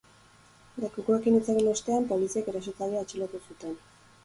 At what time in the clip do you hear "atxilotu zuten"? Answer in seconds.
3.07-3.81